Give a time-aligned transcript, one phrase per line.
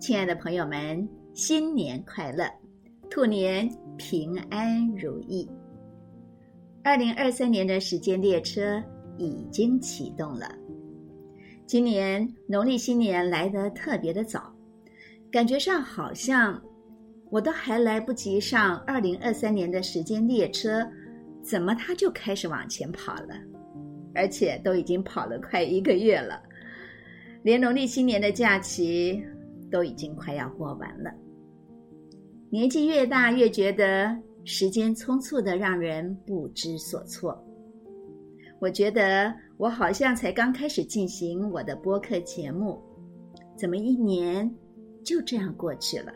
[0.00, 2.50] 亲爱的朋友们，新年快乐，
[3.10, 3.68] 兔年
[3.98, 5.46] 平安如意。
[6.82, 8.82] 二零二三年的时间列车
[9.18, 10.50] 已经启动了。
[11.66, 14.50] 今年农历新年来得特别的早，
[15.30, 16.58] 感觉上好像
[17.28, 20.82] 我都还来不及上二零二三年的时间列车，
[21.42, 23.34] 怎么它就开始往前跑了？
[24.14, 26.42] 而且都已经跑了快一个月了，
[27.42, 29.22] 连农历新年的假期
[29.70, 31.10] 都已经快要过完了。
[32.50, 37.42] 年纪越大，越觉得时间匆促的让人不知所措。
[38.58, 42.78] 我觉得我好像才刚开始进行我的播客节目，
[43.56, 44.52] 怎么一年
[45.04, 46.12] 就这样过去了？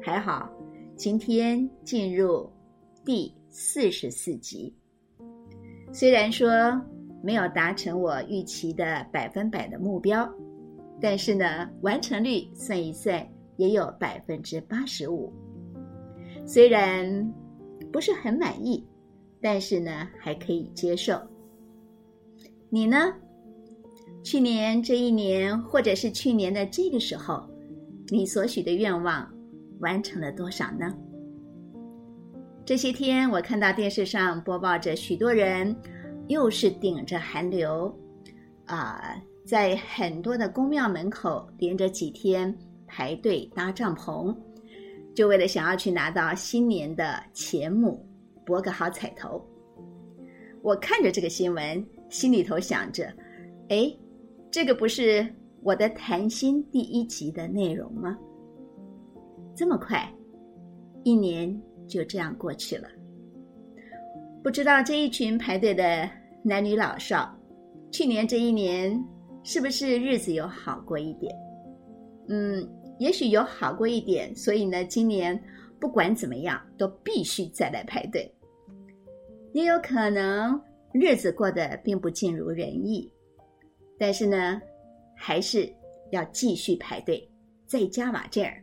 [0.00, 0.50] 还好，
[0.96, 2.48] 今天进入
[3.04, 4.74] 第四十四集。
[5.92, 6.48] 虽然说
[7.22, 10.28] 没有达成我预期的百分百的目标，
[11.04, 15.30] 但是呢，完成率算一算也有百分之八十五。
[16.46, 17.30] 虽然
[17.92, 18.82] 不是很满意，
[19.38, 21.20] 但是呢，还可以接受。
[22.70, 23.12] 你呢？
[24.22, 27.46] 去年这一年，或者是去年的这个时候，
[28.08, 29.30] 你所许的愿望
[29.80, 30.90] 完成了多少呢？
[32.64, 35.76] 这些天，我看到电视上播报着许多人，
[36.28, 37.94] 又是顶着寒流，
[38.64, 42.56] 啊，在很多的宫庙门口连着几天
[42.86, 44.34] 排队搭帐篷，
[45.14, 48.04] 就为了想要去拿到新年的钱母，
[48.44, 49.44] 博个好彩头。
[50.62, 53.12] 我看着这个新闻，心里头想着：
[53.68, 53.94] 哎，
[54.50, 55.26] 这个不是
[55.62, 58.18] 我的谈心第一集的内容吗？
[59.54, 60.10] 这么快，
[61.02, 61.60] 一年。
[61.86, 62.88] 就这样过去了。
[64.42, 66.08] 不知道这一群排队的
[66.42, 67.38] 男女老少，
[67.92, 68.98] 去年这一年
[69.44, 71.32] 是不是日子有好过一点？
[72.28, 75.40] 嗯，也许有好过一点，所以呢，今年
[75.78, 78.28] 不管怎么样都必须再来排队。
[79.52, 80.60] 也有可能
[80.92, 83.08] 日子过得并不尽如人意，
[83.98, 84.60] 但是呢，
[85.14, 85.72] 还是
[86.10, 87.30] 要继续排队，
[87.66, 88.60] 再加把劲儿。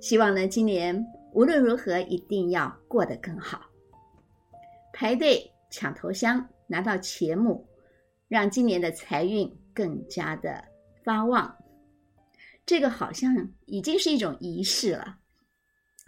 [0.00, 1.06] 希望呢，今年。
[1.34, 3.62] 无论如何，一定要过得更好。
[4.92, 7.66] 排队抢头香，拿到钱母，
[8.28, 10.64] 让今年的财运更加的
[11.04, 11.54] 发旺。
[12.64, 13.34] 这个好像
[13.66, 15.16] 已经是一种仪式了。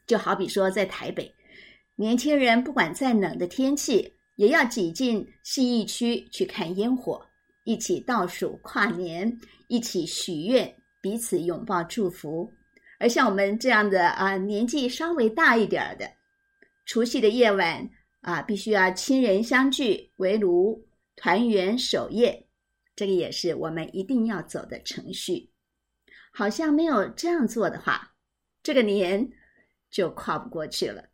[0.06, 1.34] 就好比说，在台北，
[1.97, 7.21] 年轻人不管再冷的天气，也要挤进信义区去看烟火，
[7.65, 9.37] 一起倒数跨年，
[9.69, 10.72] 一起许愿，
[11.03, 12.49] 彼此拥抱祝福。
[12.99, 16.10] 而像我们这样的啊，年纪稍微大一点的，
[16.87, 17.87] 除夕的夜晚
[18.22, 20.81] 啊，必须要亲人相聚围炉
[21.16, 22.46] 团圆守夜，
[22.97, 25.51] 这个也是我们一定要走的程序。
[26.33, 28.12] 好像没有这样做的话，
[28.62, 29.31] 这个年
[29.91, 31.05] 就跨不过去了。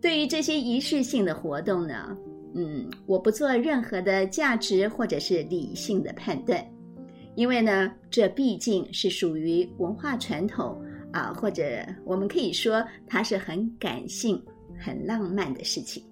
[0.00, 2.16] 对于这些仪式性的活动呢，
[2.54, 6.66] 嗯，我不做任何的价值或者是理性的判断。
[7.36, 10.82] 因为呢，这毕竟是属于文化传统
[11.12, 14.42] 啊，或者我们可以说它是很感性、
[14.76, 16.02] 很浪漫的事情。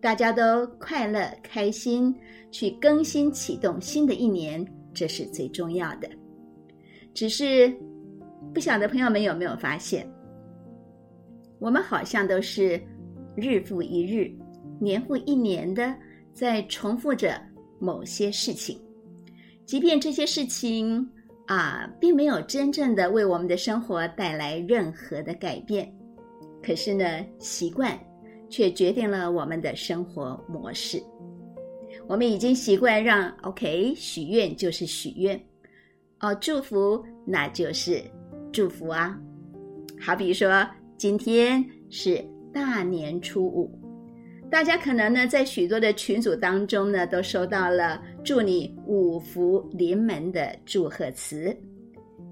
[0.00, 2.14] 大家都快乐开心，
[2.52, 4.64] 去更新启动新的一年，
[4.94, 6.08] 这是最重要的。
[7.12, 7.74] 只是
[8.54, 10.08] 不晓得朋友们有没有发现，
[11.58, 12.80] 我们好像都是
[13.36, 14.30] 日复一日、
[14.80, 15.92] 年复一年的
[16.32, 17.40] 在重复着
[17.80, 18.80] 某些事情。
[19.66, 21.06] 即便这些事情
[21.48, 25.92] 啊，并没有真正的为我们的生活带来任何的改变，
[26.62, 27.04] 可是呢，
[27.40, 27.98] 习惯
[28.48, 31.02] 却决定了我们的生活模式。
[32.06, 35.38] 我们已经习惯让 OK 许愿就是许愿，
[36.20, 38.02] 哦，祝福那就是
[38.52, 39.18] 祝福啊。
[40.00, 40.66] 好比说，
[40.96, 43.70] 今天是大年初五。
[44.50, 51.54] 大家可能呢，在许多的群组当中呢，都收到了祝你五福临门的祝贺词，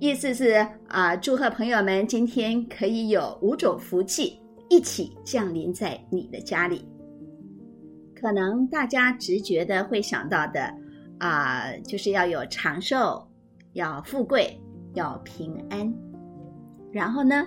[0.01, 6.85] 意思是啊，祝贺朋友们今天可以有五种福气一起降临在你的家里。
[8.15, 10.73] 可能大家直觉的会想到的
[11.19, 13.27] 啊，就是要有长寿，
[13.73, 14.59] 要富贵，
[14.95, 15.93] 要平安。
[16.93, 17.47] 然后呢，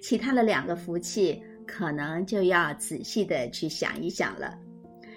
[0.00, 1.42] 其他的两个福气。
[1.68, 4.56] 可能就要仔细的去想一想了。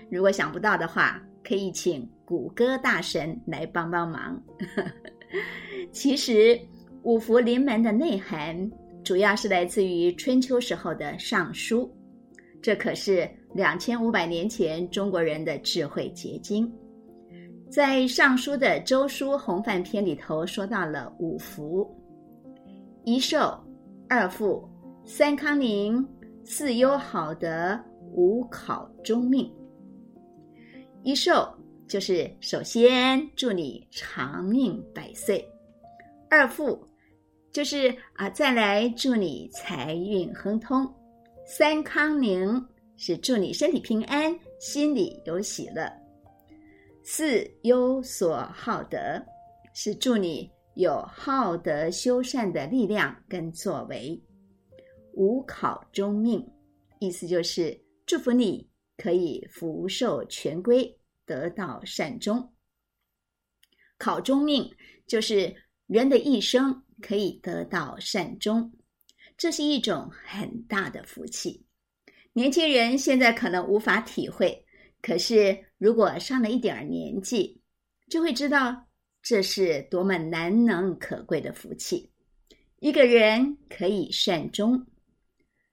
[0.10, 4.42] 如果想不到的话，可以请谷歌大神来帮帮忙。
[5.94, 6.60] 其实
[7.04, 8.68] 五福临门的内涵，
[9.10, 11.92] 主要是来自于春秋时候的《尚书》，
[12.62, 16.72] 这可是两千五百年前中国人的智慧结晶。
[17.72, 21.90] 在《尚书》的《周书洪范篇》里头，说到了五福，
[23.04, 23.60] 一寿、
[24.08, 24.64] 二富、
[25.06, 26.08] 三康宁、
[26.46, 27.76] 四优好德、
[28.14, 29.52] 五考中命。
[31.02, 31.52] 一寿
[31.88, 35.44] 就是首先祝你长命百岁，
[36.30, 36.80] 二富
[37.52, 40.88] 就是啊再来祝你财运亨通，
[41.46, 42.64] 三康宁
[42.96, 45.92] 是祝你身体平安，心里有喜乐。
[47.04, 48.98] 四优所好德，
[49.74, 54.22] 是祝你有好德修善的力量跟作为。
[55.14, 56.48] 五考中命，
[57.00, 60.96] 意思就是祝福你可以福寿全归，
[61.26, 62.54] 得到善终。
[63.98, 64.70] 考中命
[65.08, 65.54] 就是
[65.88, 68.72] 人的一生可以得到善终，
[69.38, 71.66] 这是一种很大的福气。
[72.34, 74.66] 年轻人现在可能无法体会。
[75.02, 77.62] 可是，如果上了一点儿年纪，
[78.10, 78.76] 就会知道
[79.22, 82.12] 这是多么难能可贵的福气。
[82.80, 84.86] 一个人可以善终，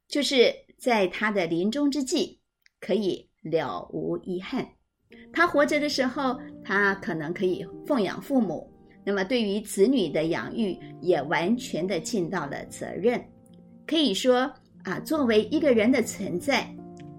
[0.06, 2.40] 就是在他的临终之际
[2.80, 4.64] 可以了无遗憾。
[5.32, 8.72] 他活着的时候，他可能可以奉养父母，
[9.06, 13.18] 那么对于子女的养育也完全的尽到了责任。
[13.86, 16.68] 可以说啊，作为一个人的存在，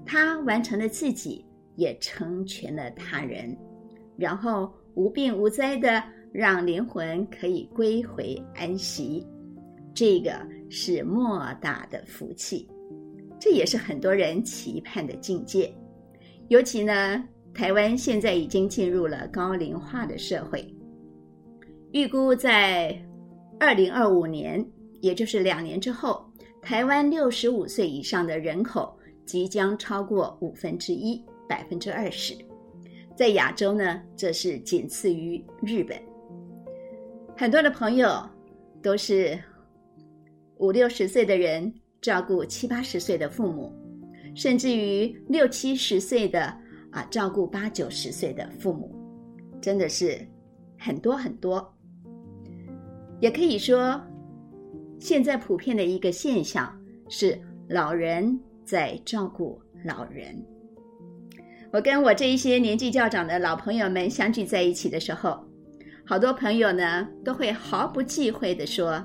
[0.05, 1.43] 他完成了自己。
[1.77, 3.55] 也成全了他人，
[4.17, 6.03] 然后无病无灾的
[6.33, 9.23] 让灵魂可以归回安息，
[9.93, 12.67] 这个是莫大的福气，
[13.39, 15.71] 这也是很多人期盼的境界。
[16.47, 17.23] 尤其呢，
[17.53, 20.67] 台湾现在已经进入了高龄化的社会，
[21.91, 22.97] 预估在
[23.59, 24.65] 二零二五年，
[25.01, 26.29] 也就是两年之后，
[26.61, 31.23] 台湾六十五岁以上的人口即将超过五分之一。
[31.49, 32.35] 百分之二十，
[33.15, 35.97] 在亚洲呢，这是仅次于日本。
[37.37, 38.21] 很多的朋友
[38.81, 39.39] 都是
[40.57, 43.71] 五六十岁的人照顾七八十岁的父母，
[44.35, 46.53] 甚至于六七十岁的
[46.91, 48.93] 啊照顾八九十岁的父母，
[49.61, 50.19] 真的是
[50.77, 51.65] 很多很多。
[53.19, 53.99] 也可以说，
[54.99, 56.71] 现在普遍的一个现象
[57.09, 60.35] 是老人在照顾老人。
[61.71, 65.43] 我跟我这一些年纪较长的老朋友们相聚在一起的时候，
[66.05, 69.03] 好多朋友呢都会毫不忌讳的说：“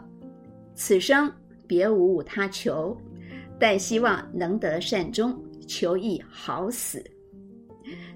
[0.74, 1.30] 此生
[1.66, 2.96] 别无他求，
[3.58, 5.36] 但希望能得善终，
[5.66, 7.02] 求亦好死。”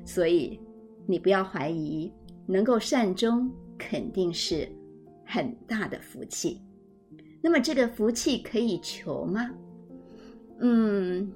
[0.04, 0.58] 所以
[1.06, 2.10] 你不要怀疑，
[2.46, 4.68] 能够善终肯定是
[5.26, 6.62] 很大的福气。
[7.42, 9.50] 那么这个福气可以求吗？
[10.60, 11.30] 嗯，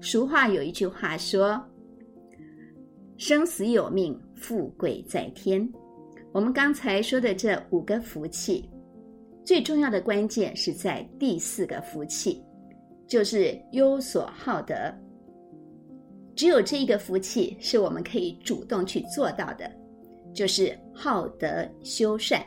[0.00, 1.60] 俗话有一句话说。
[3.18, 5.70] 生死有命，富贵在天。
[6.32, 8.68] 我们刚才说的这五个福气，
[9.44, 12.42] 最重要的关键是在第四个福气，
[13.06, 14.74] 就是有所好德。
[16.34, 19.70] 只有这一个福气是我们可以主动去做到的，
[20.34, 22.44] 就是好德修善。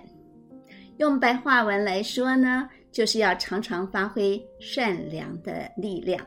[0.97, 6.25] 用白话文来说呢，就是要常常发挥善良的力量。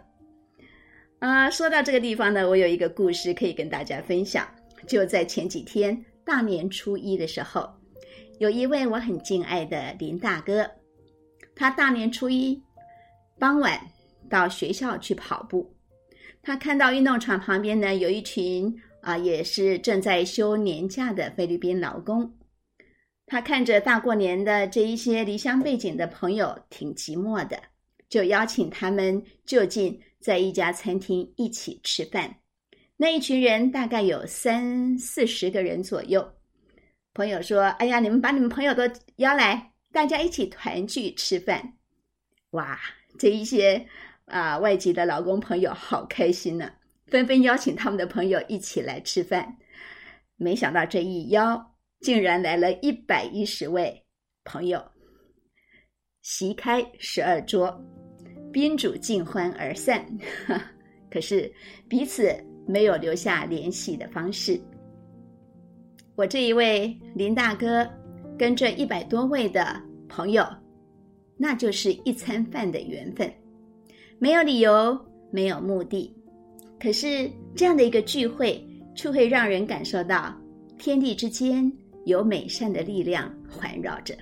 [1.21, 4.47] 啊，说到这个地方呢，我有一个故事可以跟大家分享。
[4.87, 7.69] 就在前几天大年初一的时候，
[8.39, 10.71] 有一位我很敬爱的林大哥，
[11.57, 12.63] 他大年初一
[13.39, 13.81] 傍晚
[14.29, 15.75] 到学校去跑步，
[16.43, 22.31] 他看到运动场旁边呢有一群啊，也是正在休年假的菲律宾劳工，
[23.29, 27.63] 他看着大过年的这一些离乡背景的朋友挺寂寞的，
[28.09, 30.01] 就邀请他们就近。
[30.21, 32.41] 在一家餐厅一起吃饭，
[32.97, 36.29] 那一群人大概有三四十个人左右。
[37.15, 38.83] 朋友说：“哎呀，你们把你们朋友都
[39.19, 41.75] 邀来，大家一起团聚吃饭。”
[42.51, 42.77] 哇，
[43.17, 43.87] 这一些
[44.25, 46.73] 啊外籍的劳工朋友好开心呢，
[47.07, 49.57] 纷纷邀请他们的朋友一起来吃饭。
[50.37, 54.05] 没想到这一邀，竟然来了一百一十位
[54.45, 54.83] 朋友，
[56.23, 57.81] 席开十二桌。
[58.51, 60.05] 宾主尽欢而散，
[61.11, 61.53] 可是
[61.87, 62.35] 彼此
[62.67, 64.59] 没有留下联系的方式。
[66.17, 67.87] 我这一位林大哥
[68.39, 70.47] 跟这一百多位的朋友，
[71.37, 73.31] 那就是一餐饭的缘分，
[74.19, 74.99] 没有理由，
[75.31, 76.17] 没有目的。
[76.81, 80.35] 可是这样的一个聚会，却会让人感受到
[80.79, 81.71] 天地之间
[82.09, 84.17] 有美善的力量环绕着。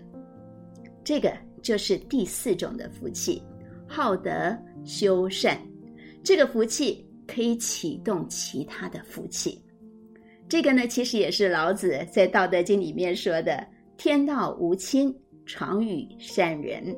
[1.04, 3.42] 这个就是第四种的福气。
[3.88, 5.56] 好德修善，
[6.22, 9.62] 这个福气可以启动其他的福气。
[10.48, 13.64] 这个呢，其实也是老子在《道德经》里面说的
[13.96, 15.14] ：“天道无亲，
[15.46, 16.94] 常与善人。”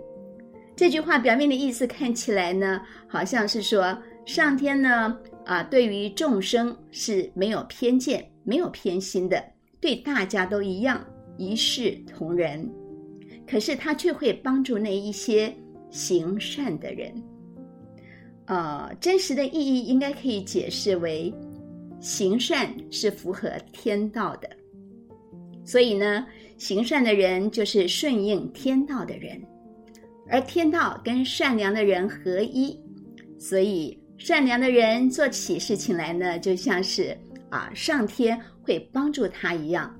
[0.75, 9.43] 这句话表面的意思看起来呢，好像是说上天呢啊，对于众生是没有偏见、没有偏心的，
[9.81, 11.05] 对大家都一样，
[11.37, 12.69] 一视同仁。
[13.47, 15.55] 可是他却会帮助那一些
[15.91, 17.13] 行善的人。
[18.47, 21.33] 呃，真实的意义应该可以解释为，
[22.01, 24.49] 行善是符合天道的，
[25.65, 29.41] 所以呢，行善的人就是顺应天道的人。
[30.31, 32.79] 而天道跟善良的人合一，
[33.39, 37.17] 所以善良的人做起事情来呢，就像是
[37.49, 39.91] 啊，上天会帮助他一样，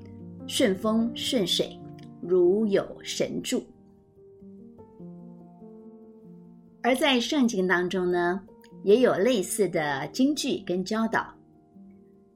[0.47, 1.75] 顺风顺水，
[2.21, 3.65] 如有神助。
[6.83, 8.39] 而在圣经当中呢，
[8.85, 11.35] 也有类似的金句跟教导。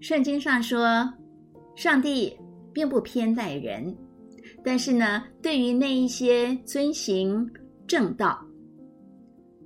[0.00, 1.06] 圣经上说，
[1.76, 2.34] 上帝
[2.72, 3.94] 并不偏待人，
[4.64, 7.46] 但是呢，对于那一些遵行。
[7.86, 8.42] 正道，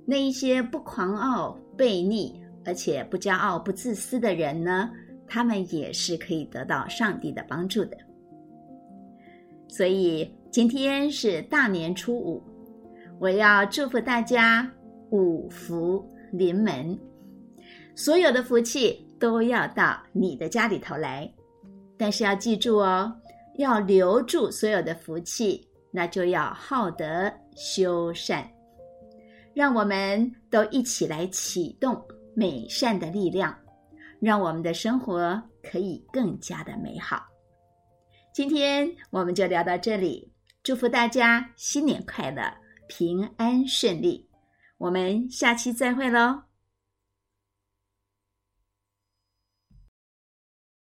[0.05, 2.33] 那一些不狂傲、悖逆，
[2.65, 4.89] 而且不骄傲、不自私的人呢？
[5.27, 7.97] 他们也是可以得到上帝的帮助的。
[9.67, 12.41] 所以今天是大年初五，
[13.19, 14.67] 我要祝福大家
[15.11, 16.97] 五福临门，
[17.95, 21.31] 所有的福气都要到你的家里头来。
[21.97, 23.13] 但是要记住哦，
[23.57, 25.67] 要留住所有的福气。
[25.89, 28.47] 那就要好德修善，
[29.55, 31.99] 让我们都一起来启动
[32.35, 33.57] 美善的力量，
[34.19, 37.25] 让我们的生活可以更加的美好。
[38.33, 40.31] 今天我们就聊到这里，
[40.63, 42.53] 祝福大家新年快乐，
[42.87, 44.27] 平安顺利。
[44.77, 46.46] 我们下期再会喽。